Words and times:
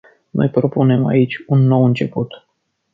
Noi 0.29 0.49
propunem 0.49 1.05
aici 1.05 1.43
un 1.47 1.59
nou 1.67 1.83
început. 1.83 2.31